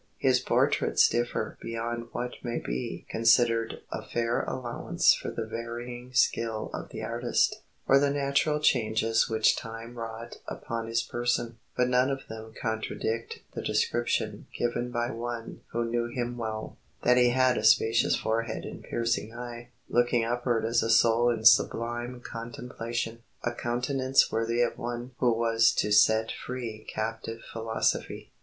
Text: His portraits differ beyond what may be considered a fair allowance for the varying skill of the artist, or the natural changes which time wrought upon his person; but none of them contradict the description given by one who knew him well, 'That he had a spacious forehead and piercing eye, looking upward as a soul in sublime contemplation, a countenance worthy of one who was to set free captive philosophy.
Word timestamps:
His 0.17 0.39
portraits 0.39 1.07
differ 1.07 1.59
beyond 1.61 2.07
what 2.11 2.33
may 2.43 2.57
be 2.57 3.05
considered 3.07 3.81
a 3.91 4.01
fair 4.03 4.41
allowance 4.41 5.13
for 5.13 5.29
the 5.29 5.45
varying 5.45 6.11
skill 6.15 6.71
of 6.73 6.89
the 6.89 7.03
artist, 7.03 7.61
or 7.87 7.99
the 7.99 8.09
natural 8.09 8.59
changes 8.59 9.29
which 9.29 9.55
time 9.55 9.99
wrought 9.99 10.39
upon 10.47 10.87
his 10.87 11.03
person; 11.03 11.59
but 11.77 11.87
none 11.87 12.09
of 12.09 12.27
them 12.27 12.51
contradict 12.59 13.41
the 13.53 13.61
description 13.61 14.47
given 14.57 14.89
by 14.89 15.11
one 15.11 15.61
who 15.67 15.85
knew 15.85 16.07
him 16.07 16.35
well, 16.35 16.77
'That 17.03 17.17
he 17.17 17.29
had 17.29 17.55
a 17.59 17.63
spacious 17.63 18.15
forehead 18.15 18.65
and 18.65 18.83
piercing 18.83 19.35
eye, 19.35 19.69
looking 19.87 20.25
upward 20.25 20.65
as 20.65 20.81
a 20.81 20.89
soul 20.89 21.29
in 21.29 21.45
sublime 21.45 22.21
contemplation, 22.21 23.21
a 23.43 23.53
countenance 23.53 24.31
worthy 24.31 24.63
of 24.63 24.79
one 24.79 25.11
who 25.19 25.31
was 25.31 25.71
to 25.73 25.91
set 25.91 26.31
free 26.31 26.87
captive 26.91 27.43
philosophy. 27.53 28.31